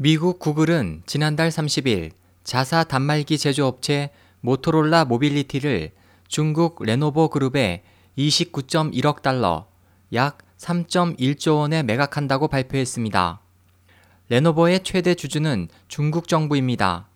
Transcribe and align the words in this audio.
미국 0.00 0.38
구글은 0.38 1.02
지난달 1.06 1.48
30일 1.48 2.12
자사 2.44 2.84
단말기 2.84 3.36
제조업체 3.36 4.10
모토롤라 4.42 5.04
모빌리티를 5.06 5.90
중국 6.28 6.84
레노버 6.84 7.26
그룹에 7.26 7.82
29.1억 8.16 9.22
달러, 9.22 9.66
약 10.14 10.38
3.1조 10.56 11.56
원에 11.56 11.82
매각한다고 11.82 12.46
발표했습니다. 12.46 13.40
레노버의 14.28 14.84
최대 14.84 15.16
주주는 15.16 15.66
중국 15.88 16.28
정부입니다. 16.28 17.08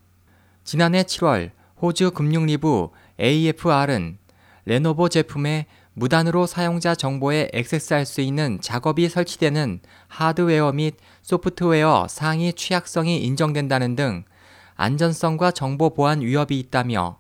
지난해 0.65 1.05
7월 1.05 1.53
호주 1.81 2.11
금융리뷰 2.11 2.91
AFR은 3.21 4.19
레노버 4.65 5.09
제품에 5.09 5.67
무단으로 5.95 6.47
사용자 6.47 6.95
정보에 6.95 7.51
액세스할 7.53 8.07
수 8.07 8.21
있는 8.21 8.61
작업이 8.61 9.09
설치되는 9.09 9.81
하드웨어 10.09 10.73
및 10.73 10.97
소프트웨어 11.21 12.07
상의 12.09 12.53
취약성이 12.53 13.23
인정된다는 13.25 13.95
등 13.95 14.25
안전성과 14.77 15.51
정보 15.51 15.91
보안 15.91 16.21
위협이 16.21 16.59
있다며 16.59 17.19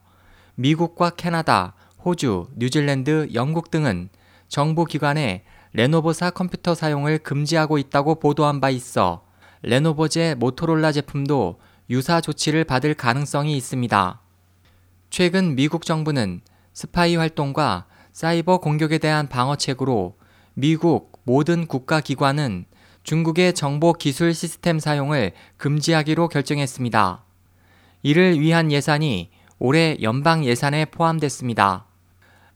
미국과 0.54 1.10
캐나다, 1.10 1.74
호주, 2.04 2.48
뉴질랜드, 2.56 3.28
영국 3.34 3.70
등은 3.70 4.08
정부 4.48 4.84
기관에 4.84 5.44
레노버사 5.74 6.30
컴퓨터 6.30 6.74
사용을 6.74 7.18
금지하고 7.18 7.78
있다고 7.78 8.16
보도한 8.16 8.60
바 8.60 8.70
있어 8.70 9.24
레노버제 9.62 10.34
모토롤라 10.36 10.92
제품도 10.92 11.60
유사 11.90 12.20
조치를 12.20 12.64
받을 12.64 12.94
가능성이 12.94 13.56
있습니다. 13.56 14.20
최근 15.10 15.54
미국 15.54 15.84
정부는 15.84 16.40
스파이 16.72 17.16
활동과 17.16 17.86
사이버 18.12 18.58
공격에 18.58 18.98
대한 18.98 19.28
방어책으로 19.28 20.16
미국 20.54 21.12
모든 21.24 21.66
국가기관은 21.66 22.66
중국의 23.04 23.54
정보 23.54 23.94
기술 23.94 24.34
시스템 24.34 24.78
사용을 24.78 25.32
금지하기로 25.56 26.28
결정했습니다. 26.28 27.24
이를 28.02 28.38
위한 28.38 28.70
예산이 28.70 29.30
올해 29.58 29.96
연방 30.02 30.44
예산에 30.44 30.84
포함됐습니다. 30.86 31.86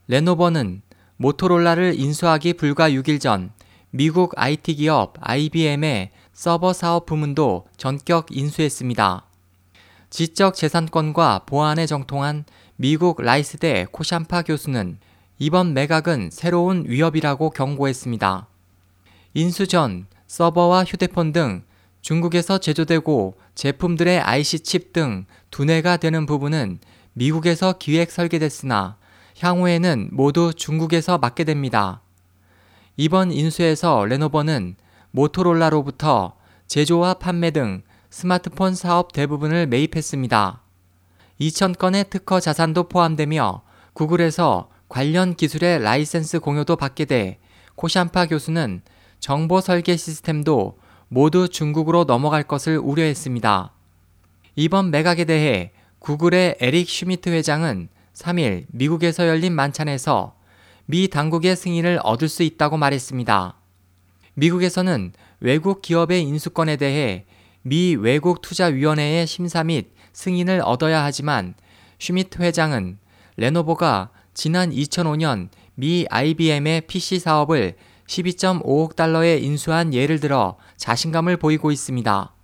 레노버는 0.09 0.83
모토롤라를 1.17 1.99
인수하기 1.99 2.55
불과 2.55 2.91
6일 2.91 3.21
전 3.21 3.51
미국 3.91 4.35
IT 4.37 4.75
기업 4.75 5.15
IBM의 5.21 6.11
서버 6.33 6.73
사업 6.73 7.07
부문도 7.07 7.67
전격 7.77 8.27
인수했습니다. 8.31 9.25
지적 10.11 10.55
재산권과 10.55 11.43
보안에 11.47 11.87
정통한 11.87 12.45
미국 12.77 13.23
라이스대 13.23 13.87
코샴파 13.91 14.43
교수는 14.43 14.99
이번 15.39 15.75
매각은 15.75 16.31
새로운 16.33 16.85
위협이라고 16.87 17.51
경고했습니다. 17.51 18.47
인수 19.35 19.67
전 19.67 20.07
서버와 20.27 20.85
휴대폰 20.85 21.33
등 21.33 21.63
중국에서 22.01 22.57
제조되고 22.59 23.37
제품들의 23.55 24.21
IC 24.21 24.61
칩 24.61 24.93
등 24.95 25.27
두뇌가 25.51 25.99
되는 25.99 26.25
부분은 26.25 26.79
미국에서 27.13 27.75
기획 27.79 28.11
설계됐으나 28.11 28.97
향후에는 29.39 30.09
모두 30.13 30.55
중국에서 30.55 31.19
맡게 31.19 31.45
됩니다. 31.45 32.01
이번 32.97 33.31
인수에서 33.31 34.07
레노버는 34.07 34.77
모토롤라로부터 35.11 36.37
제조와 36.67 37.15
판매 37.15 37.51
등 37.51 37.83
스마트폰 38.09 38.75
사업 38.75 39.13
대부분을 39.13 39.67
매입했습니다. 39.67 40.63
2,000건의 41.41 42.09
특허 42.09 42.41
자산도 42.41 42.85
포함되며 42.89 43.61
구글에서 43.93 44.71
관련 44.89 45.35
기술의 45.35 45.83
라이센스 45.83 46.39
공유도 46.39 46.77
받게 46.77 47.05
돼 47.05 47.39
코샴파 47.75 48.27
교수는 48.27 48.83
정보 49.21 49.61
설계 49.61 49.97
시스템도 49.97 50.79
모두 51.09 51.49
중국으로 51.49 52.05
넘어갈 52.05 52.43
것을 52.43 52.79
우려했습니다. 52.79 53.73
이번 54.57 54.91
매각에 54.91 55.25
대해 55.25 55.73
구글의 55.99 56.57
에릭 56.61 56.89
슈미트 56.89 57.29
회장은 57.31 57.89
3일 58.15 58.67
미국에서 58.69 59.27
열린 59.29 59.53
만찬에서 59.53 60.37
미 60.87 61.09
당국의 61.09 61.57
승인을 61.57 62.01
얻을 62.03 62.29
수 62.29 62.43
있다고 62.43 62.77
말했습니다. 62.77 63.57
미국에서는 64.35 65.13
외국 65.41 65.83
기업의 65.83 66.23
인수 66.23 66.47
건에 66.47 66.77
대해 66.77 67.27
미 67.63 67.97
외국 67.97 68.41
투자위원회의 68.41 69.27
심사 69.27 69.65
및 69.65 69.93
승인을 70.13 70.63
얻어야 70.65 71.03
하지만 71.03 71.55
슈미트 71.99 72.41
회장은 72.41 72.99
레노버가 73.37 74.11
지난 74.37 74.71
2005년 74.71 75.49
미 75.77 76.05
IBM의 76.11 76.83
PC 76.83 77.21
사업을 77.21 77.75
12.5억 78.07 78.95
달러에 78.95 79.39
인수한 79.39 79.95
예를 79.95 80.21
들어 80.21 80.59
자신감을 80.77 81.39
보이고 81.39 81.73
있습니다. 81.73 82.35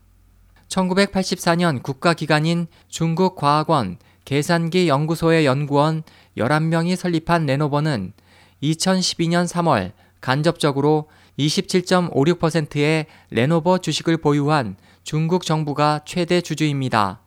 1984년 0.68 1.82
국가기관인 1.82 2.66
중국과학원 2.88 3.98
계산기 4.24 4.88
연구소의 4.88 5.44
연구원 5.44 6.02
11명이 6.38 6.96
설립한 6.96 7.44
레노버는 7.44 8.14
2012년 8.62 9.46
3월 9.46 9.92
간접적으로 10.22 11.10
27.56%의 11.38 13.04
레노버 13.28 13.76
주식을 13.76 14.16
보유한 14.16 14.76
중국 15.02 15.44
정부가 15.44 16.00
최대 16.06 16.40
주주입니다. 16.40 17.20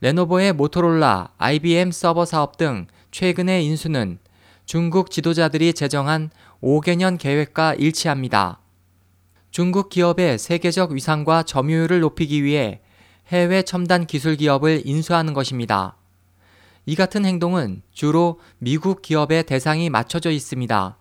레노버의 0.00 0.52
모토롤라, 0.52 1.30
IBM 1.38 1.90
서버 1.90 2.24
사업 2.24 2.56
등 2.56 2.86
최근의 3.10 3.64
인수는 3.66 4.18
중국 4.66 5.10
지도자들이 5.10 5.72
제정한 5.72 6.30
5개년 6.62 7.18
계획과 7.18 7.74
일치합니다. 7.74 8.60
중국 9.50 9.88
기업의 9.88 10.38
세계적 10.38 10.92
위상과 10.92 11.42
점유율을 11.42 12.00
높이기 12.00 12.44
위해 12.44 12.80
해외 13.28 13.62
첨단 13.62 14.06
기술 14.06 14.36
기업을 14.36 14.82
인수하는 14.84 15.34
것입니다. 15.34 15.96
이 16.86 16.94
같은 16.94 17.24
행동은 17.24 17.82
주로 17.92 18.40
미국 18.58 19.02
기업의 19.02 19.44
대상이 19.44 19.90
맞춰져 19.90 20.30
있습니다. 20.30 20.96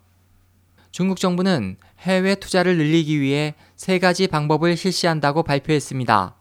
중국 0.92 1.19
정부는 1.19 1.78
해외 2.00 2.36
투자를 2.36 2.78
늘리기 2.78 3.22
위해 3.22 3.53
세 3.75 4.00
가지 4.00 4.28
방법을 4.28 4.75
실시한다고 4.75 5.44
발표했습니다. 5.44 6.36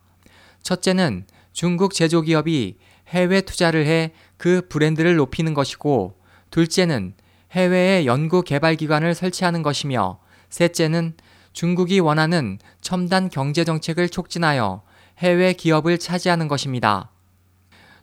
첫째는 0.63 1.27
중국 1.53 1.93
제조기업이 1.93 2.77
해외 3.09 3.41
투자를 3.41 3.87
해 3.87 4.13
그 4.39 4.63
브랜드를 4.69 5.17
높이는 5.17 5.53
것이고, 5.53 6.15
둘째는 6.51 7.13
해외에 7.53 8.07
연구 8.07 8.43
개발 8.43 8.77
기관을 8.77 9.15
설치하는 9.15 9.63
것이며, 9.63 10.21
셋째는 10.49 11.15
중국이 11.53 11.99
원하는 11.99 12.59
첨단 12.81 13.29
경제 13.29 13.65
정책을 13.65 14.09
촉진하여 14.09 14.83
해외 15.19 15.53
기업을 15.53 15.99
차지하는 15.99 16.47
것입니다. 16.49 17.11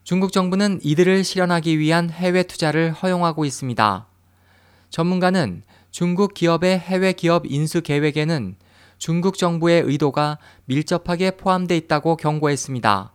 중국 0.03 0.33
정부는 0.33 0.81
이들을 0.83 1.23
실현하기 1.23 1.79
위한 1.79 2.09
해외 2.09 2.43
투자를 2.43 2.91
허용하고 2.91 3.45
있습니다. 3.45 4.07
전문가는 4.89 5.63
중국 5.89 6.33
기업의 6.33 6.77
해외 6.77 7.13
기업 7.13 7.45
인수 7.47 7.81
계획에는 7.81 8.57
중국 8.97 9.37
정부의 9.37 9.81
의도가 9.83 10.37
밀접하게 10.65 11.31
포함되어 11.37 11.77
있다고 11.77 12.17
경고했습니다. 12.17 13.14